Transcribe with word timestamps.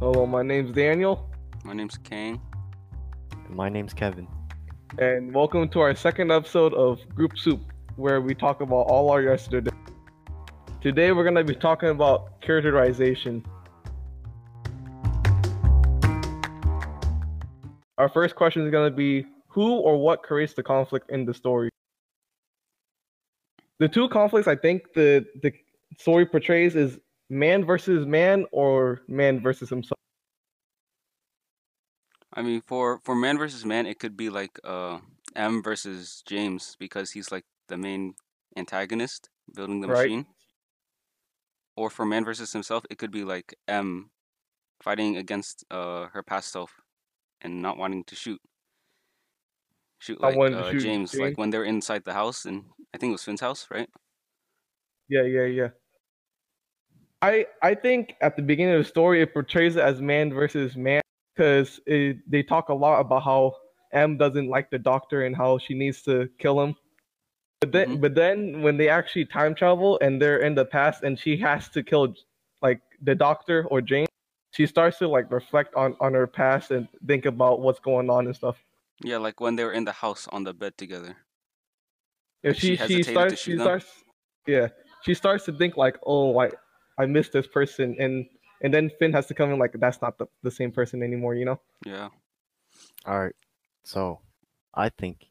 Hello, 0.00 0.26
my 0.26 0.42
name's 0.42 0.74
Daniel, 0.74 1.30
My 1.64 1.72
name's 1.72 1.96
Kang. 1.98 2.40
My 3.48 3.68
name's 3.68 3.94
Kevin. 3.94 4.26
and 4.98 5.34
welcome 5.34 5.68
to 5.68 5.80
our 5.80 5.94
second 5.94 6.30
episode 6.30 6.74
of 6.74 6.98
Group 7.14 7.38
Soup, 7.38 7.60
where 7.96 8.20
we 8.20 8.34
talk 8.34 8.60
about 8.60 8.86
all 8.88 9.10
our 9.10 9.22
yesterday. 9.22 9.70
Today, 10.80 11.12
we're 11.12 11.24
gonna 11.24 11.44
be 11.44 11.54
talking 11.54 11.90
about 11.90 12.40
characterization. 12.40 13.44
Our 17.96 18.08
first 18.08 18.34
question 18.34 18.64
is 18.64 18.70
gonna 18.70 18.90
be 18.90 19.24
who 19.48 19.76
or 19.76 19.96
what 20.02 20.22
creates 20.22 20.54
the 20.54 20.62
conflict 20.62 21.10
in 21.10 21.24
the 21.24 21.32
story? 21.34 21.70
The 23.78 23.88
two 23.88 24.08
conflicts 24.08 24.48
I 24.48 24.56
think 24.56 24.92
the 24.94 25.24
the 25.42 25.52
story 25.98 26.26
portrays 26.26 26.74
is 26.74 26.98
man 27.30 27.64
versus 27.64 28.06
man 28.06 28.46
or 28.52 29.02
man 29.08 29.40
versus 29.40 29.68
himself. 29.70 29.98
I 32.32 32.42
mean, 32.42 32.60
for 32.60 33.00
for 33.04 33.14
man 33.14 33.38
versus 33.38 33.64
man, 33.64 33.86
it 33.86 33.98
could 33.98 34.16
be 34.16 34.28
like 34.30 34.58
uh 34.64 35.00
Em 35.34 35.62
versus 35.62 36.22
James 36.26 36.76
because 36.78 37.12
he's 37.12 37.32
like 37.32 37.44
the 37.68 37.76
main 37.76 38.14
antagonist 38.56 39.30
building 39.54 39.80
the 39.80 39.88
Right. 39.88 40.10
machine. 40.10 40.26
Or 41.76 41.88
for 41.90 42.04
man 42.04 42.24
versus 42.24 42.52
himself, 42.52 42.84
it 42.90 42.98
could 42.98 43.12
be 43.12 43.22
like 43.24 43.54
Em 43.68 44.10
fighting 44.82 45.16
against 45.16 45.64
uh 45.70 46.08
her 46.08 46.22
past 46.22 46.52
self 46.52 46.80
and 47.40 47.62
not 47.62 47.78
wanting 47.78 48.04
to 48.04 48.16
shoot. 48.16 48.40
Shoot 49.98 50.20
like 50.20 50.36
uh, 50.52 50.70
shoot 50.70 50.80
James, 50.82 51.12
James. 51.12 51.20
like 51.20 51.38
when 51.38 51.50
they're 51.50 51.64
inside 51.64 52.04
the 52.04 52.12
house, 52.12 52.44
and 52.44 52.64
I 52.94 52.98
think 52.98 53.10
it 53.10 53.14
was 53.14 53.24
Finn's 53.24 53.40
house, 53.40 53.68
right? 53.70 53.88
Yeah, 55.08 55.22
yeah, 55.22 55.44
yeah. 55.46 55.68
I 57.24 57.46
I 57.62 57.74
think 57.74 58.16
at 58.20 58.36
the 58.36 58.42
beginning 58.42 58.74
of 58.74 58.82
the 58.84 58.88
story 58.96 59.22
it 59.22 59.32
portrays 59.32 59.76
it 59.76 59.80
as 59.82 60.00
man 60.02 60.32
versus 60.32 60.76
man 60.76 61.00
because 61.34 61.80
they 61.86 62.42
talk 62.46 62.68
a 62.68 62.74
lot 62.74 63.00
about 63.00 63.22
how 63.22 63.54
Em 63.92 64.18
doesn't 64.18 64.48
like 64.48 64.70
the 64.70 64.78
doctor 64.78 65.24
and 65.24 65.34
how 65.34 65.56
she 65.56 65.72
needs 65.72 66.02
to 66.02 66.28
kill 66.38 66.60
him. 66.60 66.74
But 67.60 67.72
then 67.72 67.88
Mhm. 67.88 68.00
but 68.02 68.14
then 68.14 68.62
when 68.62 68.76
they 68.76 68.88
actually 68.90 69.24
time 69.24 69.54
travel 69.54 69.98
and 70.02 70.20
they're 70.20 70.40
in 70.48 70.54
the 70.54 70.66
past 70.66 71.02
and 71.02 71.18
she 71.18 71.36
has 71.38 71.70
to 71.70 71.82
kill 71.82 72.14
like 72.60 72.80
the 73.00 73.14
doctor 73.14 73.66
or 73.70 73.80
Jane, 73.80 74.06
she 74.52 74.66
starts 74.66 74.98
to 74.98 75.08
like 75.08 75.30
reflect 75.32 75.74
on 75.74 75.96
on 76.00 76.12
her 76.12 76.26
past 76.26 76.70
and 76.72 76.88
think 77.06 77.24
about 77.24 77.60
what's 77.60 77.80
going 77.80 78.10
on 78.10 78.26
and 78.26 78.36
stuff. 78.36 78.56
Yeah, 79.02 79.16
like 79.16 79.40
when 79.40 79.56
they 79.56 79.64
were 79.64 79.72
in 79.72 79.84
the 79.84 79.92
house 80.04 80.28
on 80.28 80.44
the 80.44 80.52
bed 80.52 80.76
together. 80.76 81.16
If 82.42 82.58
She 82.58 82.76
she 82.76 83.02
she, 83.02 83.02
starts 83.02 83.40
she 83.40 83.52
them? 83.52 83.60
starts 83.60 83.86
yeah 84.46 84.68
she 85.04 85.14
starts 85.14 85.46
to 85.46 85.52
think 85.52 85.78
like 85.78 85.96
oh 86.04 86.38
I 86.38 86.50
I 86.98 87.06
miss 87.06 87.28
this 87.28 87.46
person 87.46 87.96
and 87.98 88.26
and 88.62 88.72
then 88.72 88.90
Finn 88.98 89.12
has 89.12 89.26
to 89.26 89.34
come 89.34 89.50
in 89.52 89.58
like 89.58 89.72
that's 89.78 90.00
not 90.00 90.18
the, 90.18 90.26
the 90.42 90.50
same 90.50 90.72
person 90.72 91.02
anymore 91.02 91.34
you 91.34 91.44
know 91.44 91.60
Yeah. 91.84 92.08
All 93.06 93.20
right. 93.20 93.34
So, 93.82 94.20
I 94.74 94.88
think 94.88 95.26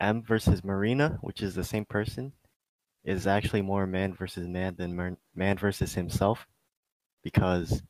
Em 0.00 0.22
versus 0.22 0.62
Marina, 0.62 1.18
which 1.22 1.42
is 1.42 1.54
the 1.54 1.64
same 1.64 1.84
person, 1.84 2.32
is 3.04 3.26
actually 3.26 3.62
more 3.62 3.86
man 3.86 4.12
versus 4.14 4.46
man 4.46 4.74
than 4.76 5.16
man 5.34 5.56
versus 5.56 5.94
himself 5.94 6.46
because 7.22 7.82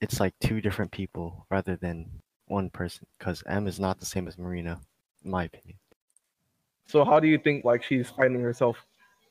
it's 0.00 0.18
like 0.18 0.34
two 0.40 0.60
different 0.60 0.90
people 0.90 1.46
rather 1.50 1.76
than 1.76 2.22
one 2.46 2.70
person 2.70 3.06
because 3.18 3.42
Em 3.46 3.66
is 3.66 3.78
not 3.78 4.00
the 4.00 4.06
same 4.06 4.26
as 4.26 4.38
Marina, 4.38 4.80
in 5.24 5.30
my 5.30 5.44
opinion. 5.44 5.78
so 6.86 7.04
how 7.04 7.20
do 7.20 7.28
you 7.28 7.38
think 7.38 7.64
like 7.64 7.82
she's 7.82 8.10
finding 8.10 8.40
herself 8.42 8.76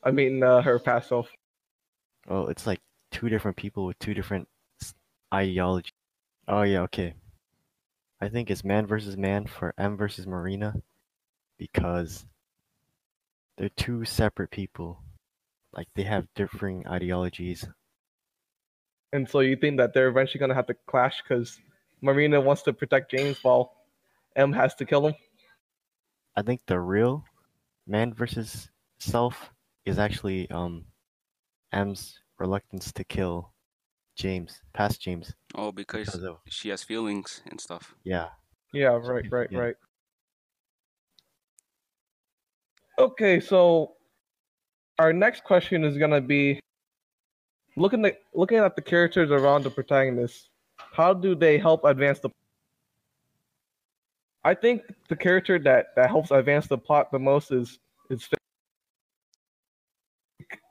I 0.02 0.10
mean 0.10 0.42
uh, 0.42 0.62
her 0.62 0.78
past 0.78 1.08
self 1.08 1.28
Well, 2.28 2.48
it's 2.48 2.66
like 2.66 2.80
two 3.10 3.28
different 3.28 3.56
people 3.56 3.86
with 3.86 3.98
two 3.98 4.14
different 4.14 4.48
ideologies. 5.32 5.92
Oh 6.48 6.62
yeah, 6.62 6.80
okay. 6.82 7.14
I 8.20 8.28
think 8.28 8.50
it's 8.50 8.64
man 8.64 8.86
versus 8.86 9.16
man 9.16 9.46
for 9.46 9.74
Em 9.78 9.96
versus 9.96 10.26
Marina 10.26 10.74
because 11.58 12.24
they're 13.56 13.68
two 13.70 14.04
separate 14.04 14.50
people. 14.50 15.02
Like 15.72 15.88
they 15.94 16.04
have 16.04 16.26
differing 16.34 16.86
ideologies. 16.86 17.66
and 19.12 19.28
so 19.28 19.40
you 19.40 19.56
think 19.56 19.76
that 19.78 19.92
they're 19.94 20.08
eventually 20.08 20.38
gonna 20.40 20.54
have 20.54 20.66
to 20.66 20.74
clash 20.86 21.22
because 21.22 21.58
Marina 22.00 22.40
wants 22.40 22.62
to 22.62 22.72
protect 22.72 23.10
James 23.10 23.38
while 23.42 23.72
Em 24.36 24.52
has 24.52 24.74
to 24.76 24.84
kill 24.84 25.06
him 25.08 25.14
I 26.36 26.42
think 26.42 26.60
the 26.66 26.80
real 26.80 27.24
man 27.86 28.14
versus 28.14 28.70
self 28.98 29.52
is 29.84 29.98
actually 29.98 30.50
um 30.50 30.84
Em's 31.72 32.20
reluctance 32.38 32.92
to 32.92 33.04
kill 33.04 33.52
James, 34.16 34.60
past 34.72 35.00
James, 35.00 35.34
Oh, 35.54 35.72
because 35.72 36.06
because 36.08 36.22
of 36.22 36.38
she 36.48 36.68
has 36.68 36.82
feelings 36.82 37.42
and 37.46 37.60
stuff. 37.60 37.94
yeah. 38.04 38.28
Yeah, 38.72 38.98
right, 39.02 39.24
right, 39.30 39.48
Yeah. 39.50 39.58
right. 39.58 39.76
Okay, 42.98 43.40
so 43.40 43.96
our 44.98 45.12
next 45.12 45.44
question 45.44 45.84
is 45.84 45.96
gonna 45.98 46.20
be 46.20 46.60
looking 47.76 48.04
at 48.04 48.20
looking 48.34 48.58
at 48.58 48.76
the 48.76 48.82
characters 48.82 49.30
around 49.30 49.64
the 49.64 49.70
protagonist. 49.70 50.50
How 50.78 51.14
do 51.14 51.34
they 51.34 51.58
help 51.58 51.84
advance 51.84 52.20
the? 52.20 52.30
I 54.44 54.54
think 54.54 54.82
the 55.08 55.16
character 55.16 55.58
that 55.60 55.94
that 55.96 56.10
helps 56.10 56.30
advance 56.30 56.66
the 56.66 56.78
plot 56.78 57.10
the 57.12 57.18
most 57.18 57.50
is 57.50 57.78
is 58.10 58.24
Finn. 58.24 58.41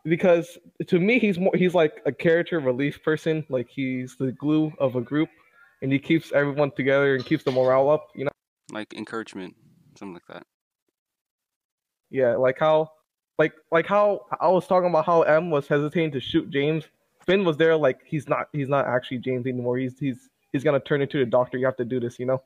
Because 0.04 0.58
to 0.88 1.00
me 1.00 1.20
he's 1.20 1.38
more 1.38 1.52
he's 1.56 1.76
like 1.76 2.02
a 2.06 2.12
character 2.12 2.60
relief 2.60 3.04
person. 3.04 3.46
Like 3.50 3.70
he's 3.70 4.16
the 4.18 4.32
glue 4.32 4.74
of 4.80 4.96
a 4.96 5.02
group, 5.02 5.30
and 5.82 5.92
he 5.92 6.00
keeps 6.00 6.32
everyone 6.32 6.72
together 6.72 7.16
and 7.16 7.26
keeps 7.26 7.44
the 7.44 7.52
morale 7.52 7.90
up. 7.90 8.08
You 8.16 8.26
know. 8.26 8.32
Like 8.72 8.94
encouragement, 8.94 9.56
something 9.98 10.14
like 10.14 10.28
that. 10.28 10.44
Yeah, 12.10 12.36
like 12.36 12.58
how, 12.60 12.90
like 13.38 13.54
like 13.72 13.86
how 13.86 14.26
I 14.40 14.48
was 14.48 14.68
talking 14.68 14.90
about 14.90 15.06
how 15.06 15.22
Em 15.24 15.50
was 15.50 15.68
hesitating 15.68 16.12
to 16.12 16.20
shoot 16.20 16.50
James. 16.50 16.86
Finn 17.26 17.46
was 17.46 17.58
there, 17.58 17.76
like 17.78 18.00
he's 18.06 18.28
not 18.28 18.48
he's 18.54 18.68
not 18.70 18.88
actually 18.88 19.20
James 19.20 19.46
anymore. 19.46 19.78
He's 19.78 20.00
he's 20.00 20.30
he's 20.52 20.64
gonna 20.64 20.80
turn 20.80 21.02
into 21.02 21.20
the 21.20 21.26
Doctor. 21.26 21.58
You 21.58 21.66
have 21.66 21.78
to 21.78 21.86
do 21.86 22.00
this, 22.00 22.18
you 22.18 22.26
know? 22.26 22.42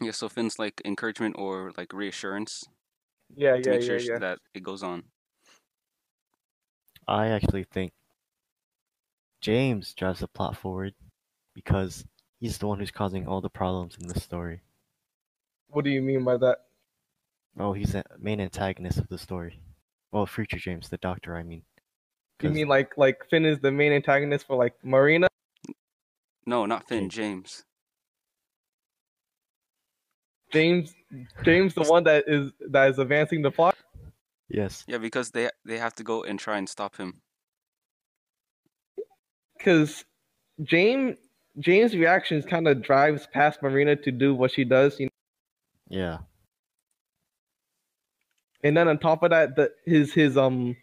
Yeah, 0.00 0.12
so 0.12 0.28
Finn's 0.28 0.58
like 0.58 0.80
encouragement 0.84 1.36
or 1.38 1.72
like 1.76 1.92
reassurance 1.92 2.64
Yeah, 3.36 3.56
to 3.56 3.62
yeah, 3.64 3.70
make 3.70 3.80
yeah, 3.80 3.86
sure 3.86 3.98
yeah. 3.98 4.18
that 4.18 4.38
it 4.54 4.62
goes 4.62 4.82
on. 4.82 5.04
I 7.08 7.28
actually 7.28 7.64
think 7.64 7.92
James 9.40 9.94
drives 9.94 10.20
the 10.20 10.28
plot 10.28 10.56
forward 10.56 10.94
because 11.54 12.04
he's 12.38 12.58
the 12.58 12.66
one 12.66 12.78
who's 12.78 12.90
causing 12.90 13.26
all 13.26 13.40
the 13.40 13.48
problems 13.48 13.96
in 13.98 14.08
the 14.08 14.20
story. 14.20 14.60
What 15.68 15.84
do 15.84 15.90
you 15.90 16.02
mean 16.02 16.22
by 16.22 16.36
that? 16.36 16.58
Oh, 17.58 17.72
he's 17.72 17.92
the 17.92 18.04
main 18.18 18.40
antagonist 18.40 18.98
of 18.98 19.08
the 19.08 19.16
story. 19.16 19.58
Well, 20.12 20.26
future 20.26 20.58
James, 20.58 20.90
the 20.90 20.98
Doctor, 20.98 21.34
I 21.34 21.42
mean. 21.42 21.62
You 22.42 22.50
mean 22.50 22.68
like 22.68 22.96
like 22.96 23.18
Finn 23.28 23.44
is 23.44 23.58
the 23.58 23.72
main 23.72 23.92
antagonist 23.92 24.46
for 24.46 24.56
like 24.56 24.74
Marina? 24.84 25.28
No, 26.46 26.66
not 26.66 26.86
Finn, 26.86 27.08
James. 27.08 27.64
James. 30.52 30.94
James 31.10 31.34
James 31.42 31.74
the 31.74 31.82
one 31.82 32.04
that 32.04 32.24
is 32.26 32.52
that 32.70 32.90
is 32.90 32.98
advancing 32.98 33.42
the 33.42 33.50
plot? 33.50 33.76
Yes. 34.58 34.84
Yeah, 34.88 34.98
because 34.98 35.30
they 35.30 35.50
they 35.64 35.78
have 35.78 35.94
to 35.94 36.04
go 36.04 36.24
and 36.24 36.38
try 36.38 36.58
and 36.58 36.68
stop 36.68 36.96
him. 36.96 37.22
Because 39.56 40.04
James 40.62 41.16
James' 41.58 41.94
reactions 41.96 42.44
kind 42.44 42.66
of 42.66 42.82
drives 42.82 43.28
past 43.32 43.62
Marina 43.62 43.94
to 43.96 44.10
do 44.10 44.34
what 44.34 44.50
she 44.50 44.64
does, 44.64 44.98
you 44.98 45.06
know. 45.06 45.10
Yeah. 45.88 46.18
and 48.64 48.76
then 48.76 48.88
on 48.88 48.98
top 48.98 49.22
of 49.22 49.30
that, 49.30 49.56
the 49.56 49.70
his 49.86 50.12
his 50.12 50.36
um 50.36 50.76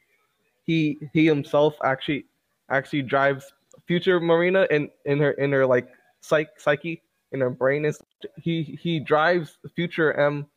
he 0.65 0.97
he 1.13 1.25
himself 1.25 1.75
actually 1.83 2.25
actually 2.69 3.01
drives 3.01 3.51
future 3.87 4.19
Marina 4.19 4.67
in 4.71 4.89
in 5.05 5.19
her 5.19 5.31
in 5.31 5.51
her 5.51 5.65
like 5.65 5.87
psych 6.21 6.49
psyche 6.57 7.01
in 7.31 7.41
her 7.41 7.49
brain 7.49 7.85
is 7.85 7.99
he 8.37 8.77
he 8.81 8.99
drives 8.99 9.57
future 9.75 10.13
Em 10.13 10.47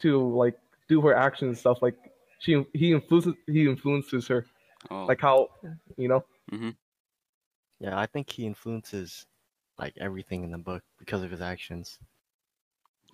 to 0.00 0.28
like 0.34 0.58
do 0.88 1.00
her 1.00 1.14
actions 1.14 1.48
and 1.48 1.58
stuff 1.58 1.78
like 1.80 1.96
she 2.44 2.62
he 2.74 2.92
influences 2.92 3.34
he 3.46 3.66
influences 3.66 4.26
her 4.28 4.44
Oh, 4.90 5.06
like 5.06 5.20
how 5.20 5.48
you 5.96 6.08
know 6.08 6.22
mm-hmm. 6.52 6.70
Yeah, 7.80 7.98
I 7.98 8.06
think 8.06 8.30
he 8.30 8.44
influences 8.46 9.24
like 9.78 9.94
everything 9.98 10.44
in 10.44 10.50
the 10.50 10.58
book 10.58 10.82
because 10.98 11.22
of 11.22 11.30
his 11.30 11.40
actions. 11.40 11.98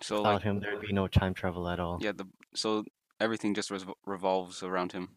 so 0.01 0.17
Without 0.17 0.33
like 0.33 0.43
him, 0.43 0.59
there'd 0.59 0.81
be 0.81 0.91
no 0.93 1.07
time 1.07 1.33
travel 1.33 1.67
at 1.69 1.79
all. 1.79 1.97
yeah, 2.01 2.11
the 2.11 2.27
so 2.53 2.83
everything 3.19 3.53
just 3.53 3.69
revol- 3.69 3.95
revolves 4.05 4.63
around 4.63 4.91
him, 4.91 5.09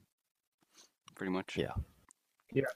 pretty 1.17 1.33
much. 1.33 1.57
Yeah. 1.57 1.73
Yeah. 2.53 2.71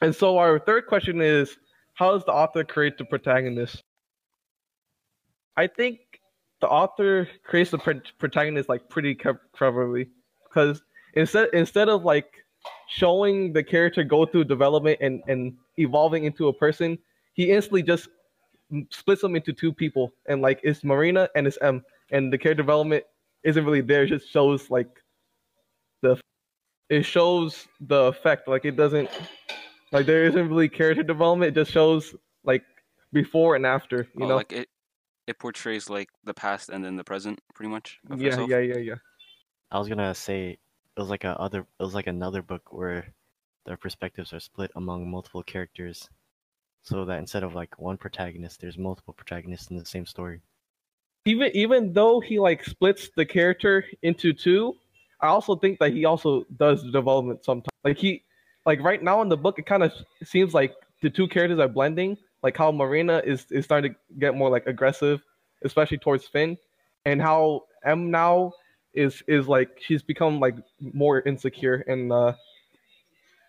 And 0.00 0.14
so 0.14 0.38
our 0.38 0.58
third 0.60 0.86
question 0.86 1.20
is 1.20 1.56
how 1.94 2.12
does 2.12 2.24
the 2.24 2.32
author 2.32 2.62
create 2.64 2.98
the 2.98 3.04
protagonist 3.04 3.82
I 5.56 5.66
think 5.66 5.98
the 6.60 6.68
author 6.68 7.28
creates 7.44 7.70
the 7.70 7.78
pro- 7.78 8.00
protagonist 8.18 8.68
like 8.68 8.88
pretty 8.88 9.14
co- 9.14 9.38
cleverly 9.52 10.08
because 10.48 10.82
instead 11.14 11.48
instead 11.52 11.88
of 11.88 12.04
like 12.04 12.44
showing 12.88 13.52
the 13.52 13.62
character 13.62 14.04
go 14.04 14.26
through 14.26 14.44
development 14.44 14.98
and 15.00 15.22
and 15.28 15.56
evolving 15.78 16.24
into 16.24 16.48
a 16.48 16.52
person, 16.52 16.98
he 17.34 17.50
instantly 17.50 17.82
just 17.82 18.08
splits 18.90 19.22
them 19.22 19.36
into 19.36 19.52
two 19.52 19.72
people, 19.72 20.12
and 20.26 20.42
like 20.42 20.60
it's 20.62 20.84
Marina 20.84 21.28
and 21.34 21.46
it's 21.46 21.58
Em, 21.60 21.84
and 22.10 22.32
the 22.32 22.38
character 22.38 22.62
development 22.62 23.04
isn't 23.44 23.64
really 23.64 23.80
there. 23.80 24.04
It 24.04 24.08
just 24.08 24.30
shows 24.30 24.70
like 24.70 24.88
the 26.02 26.20
it 26.88 27.04
shows 27.04 27.66
the 27.80 28.04
effect. 28.04 28.48
Like 28.48 28.64
it 28.64 28.76
doesn't 28.76 29.10
like 29.92 30.06
there 30.06 30.24
isn't 30.24 30.48
really 30.48 30.68
character 30.68 31.02
development. 31.02 31.56
It 31.56 31.60
just 31.60 31.72
shows 31.72 32.14
like 32.44 32.64
before 33.12 33.56
and 33.56 33.66
after. 33.66 34.08
You 34.16 34.24
oh, 34.24 34.28
know? 34.28 34.36
like 34.36 34.52
it 34.52 34.68
it 35.26 35.38
portrays 35.38 35.90
like 35.90 36.08
the 36.24 36.34
past 36.34 36.68
and 36.68 36.84
then 36.84 36.96
the 36.96 37.04
present, 37.04 37.40
pretty 37.54 37.70
much. 37.70 37.98
Yeah, 38.16 38.30
herself. 38.30 38.50
yeah, 38.50 38.58
yeah, 38.58 38.78
yeah. 38.78 38.94
I 39.70 39.78
was 39.78 39.88
gonna 39.88 40.14
say 40.14 40.58
it 40.96 41.00
was 41.00 41.10
like 41.10 41.24
a 41.24 41.38
other 41.40 41.60
it 41.60 41.82
was 41.82 41.94
like 41.94 42.06
another 42.06 42.42
book 42.42 42.72
where 42.72 43.12
their 43.66 43.76
perspectives 43.76 44.32
are 44.32 44.40
split 44.40 44.70
among 44.76 45.10
multiple 45.10 45.42
characters. 45.42 46.08
So 46.82 47.04
that 47.06 47.18
instead 47.18 47.42
of 47.42 47.54
like 47.54 47.78
one 47.80 47.96
protagonist, 47.96 48.60
there's 48.60 48.78
multiple 48.78 49.14
protagonists 49.14 49.70
in 49.70 49.76
the 49.76 49.84
same 49.84 50.06
story. 50.06 50.40
even 51.26 51.50
even 51.54 51.92
though 51.92 52.20
he 52.20 52.38
like 52.38 52.64
splits 52.64 53.10
the 53.16 53.26
character 53.26 53.84
into 54.02 54.32
two, 54.32 54.74
I 55.20 55.26
also 55.28 55.56
think 55.56 55.78
that 55.80 55.92
he 55.92 56.04
also 56.04 56.44
does 56.56 56.82
development 56.92 57.44
sometimes. 57.44 57.68
Like 57.84 57.98
he, 57.98 58.22
like 58.64 58.80
right 58.80 59.02
now 59.02 59.22
in 59.22 59.28
the 59.28 59.36
book, 59.36 59.58
it 59.58 59.66
kind 59.66 59.82
of 59.82 59.92
seems 60.24 60.54
like 60.54 60.74
the 61.02 61.10
two 61.10 61.26
characters 61.28 61.58
are 61.58 61.68
blending. 61.68 62.16
Like 62.42 62.56
how 62.56 62.70
Marina 62.70 63.20
is 63.24 63.46
is 63.50 63.64
starting 63.64 63.92
to 63.92 63.98
get 64.18 64.36
more 64.36 64.50
like 64.50 64.66
aggressive, 64.66 65.22
especially 65.64 65.98
towards 65.98 66.26
Finn, 66.26 66.56
and 67.04 67.20
how 67.20 67.64
Em 67.84 68.10
now 68.10 68.52
is 68.96 69.22
is 69.28 69.46
like 69.46 69.80
she's 69.80 70.02
become 70.02 70.40
like 70.40 70.56
more 70.80 71.20
insecure 71.20 71.84
and 71.86 72.12
uh, 72.12 72.32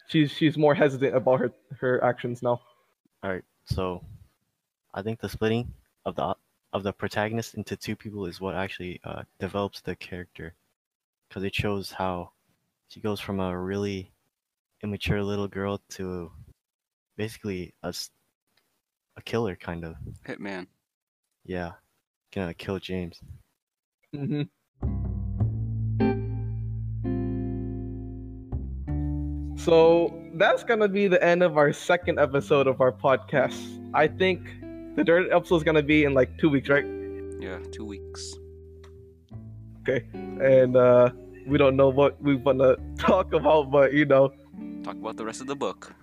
she's 0.08 0.32
she's 0.32 0.58
more 0.58 0.76
hesitant 0.76 1.16
about 1.16 1.40
her 1.40 1.52
her 1.80 2.04
actions 2.04 2.44
now. 2.44 2.62
All 3.24 3.32
right, 3.32 3.44
so 3.66 4.04
I 4.94 5.02
think 5.02 5.20
the 5.20 5.30
splitting 5.30 5.74
of 6.06 6.16
the 6.16 6.36
of 6.74 6.84
the 6.84 6.94
protagonist 6.94 7.56
into 7.56 7.76
two 7.76 7.96
people 7.96 8.26
is 8.26 8.42
what 8.42 8.56
actually 8.56 9.00
uh, 9.04 9.24
develops 9.40 9.82
the 9.82 9.96
character, 9.96 10.54
because 11.28 11.44
it 11.44 11.56
shows 11.56 11.92
how 11.92 12.32
she 12.90 13.00
goes 13.00 13.20
from 13.20 13.40
a 13.40 13.58
really 13.58 14.12
immature 14.84 15.24
little 15.24 15.48
girl 15.48 15.82
to 15.90 16.32
basically 17.16 17.74
a 17.84 17.94
a 19.16 19.22
killer 19.22 19.56
kind 19.56 19.84
of. 19.84 19.96
Hitman. 20.28 20.68
Yeah, 21.46 21.72
gonna 22.34 22.54
kill 22.54 22.80
James. 22.80 23.22
hmm 24.14 24.44
So 29.68 30.14
that's 30.36 30.64
gonna 30.64 30.88
be 30.88 31.10
the 31.10 31.22
end 31.22 31.44
of 31.44 31.58
our 31.58 31.74
second 31.74 32.19
episode 32.19 32.68
of 32.68 32.80
our 32.80 32.94
podcast. 32.94 33.60
I 33.94 34.08
think 34.08 34.40
the 34.96 35.04
third 35.04 35.28
episode 35.30 35.58
is 35.58 35.64
gonna 35.64 35.84
be 35.84 36.06
in 36.06 36.14
like 36.14 36.38
two 36.38 36.48
weeks, 36.48 36.69
right? 36.69 36.86
Yeah, 37.38 37.60
two 37.69 37.84
weeks. 37.84 38.34
Okay, 39.81 40.06
and 40.14 40.78
uh, 40.78 41.10
we 41.46 41.58
don't 41.58 41.75
know 41.75 41.90
what 41.90 42.16
we 42.24 42.36
wanna 42.36 42.78
talk 42.98 43.34
about, 43.34 43.69
but 43.69 43.92
you 43.92 44.06
know, 44.06 44.31
Talk 44.86 44.96
about 44.96 45.18
the 45.18 45.25
rest 45.25 45.42
of 45.42 45.48
the 45.48 45.56
book. 45.58 45.94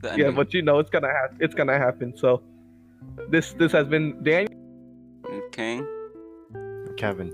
The 0.00 0.16
yeah, 0.16 0.30
but 0.30 0.54
you 0.54 0.62
know, 0.62 0.78
it's 0.78 0.88
gonna 0.88 1.12
happen. 1.12 1.36
It's 1.38 1.54
gonna 1.54 1.76
happen. 1.76 2.16
So 2.16 2.40
this 3.28 3.52
this 3.52 3.72
has 3.72 3.86
been 3.86 4.24
Daniel, 4.24 4.56
Kang. 5.52 5.86
Kevin. 6.96 7.28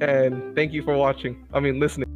and 0.00 0.56
thank 0.56 0.72
you 0.72 0.82
for 0.82 0.96
watching. 0.96 1.44
I 1.52 1.60
mean, 1.60 1.78
listening. 1.78 2.07